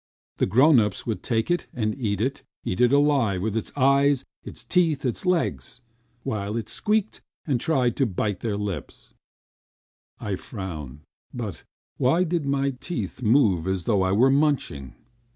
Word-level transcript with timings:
The 0.37 0.47
grown 0.47 0.79
ups 0.79 1.05
would 1.05 1.21
take 1.21 1.51
it 1.51 1.67
and 1.75 1.93
eat 1.93 2.21
it, 2.21 2.41
eat 2.63 2.81
it 2.81 2.91
alive 2.91 3.43
with 3.43 3.55
its 3.55 3.71
eyes, 3.77 4.25
its 4.43 4.63
teeth, 4.63 5.05
its 5.05 5.27
legs! 5.27 5.81
While 6.23 6.57
it 6.57 6.67
squeaked 6.69 7.21
and 7.45 7.61
tried 7.61 7.95
to 7.97 8.07
bite 8.07 8.39
their 8.39 8.57
lips.... 8.57 9.13
I 10.19 10.37
frowned, 10.37 11.01
but... 11.35 11.51
but 11.57 11.63
why 11.97 12.23
did 12.23 12.47
my 12.47 12.71
teeth 12.71 13.21
move 13.21 13.67
as 13.67 13.83
though 13.83 14.01
I 14.01 14.11
were 14.11 14.31
munching? 14.31 14.95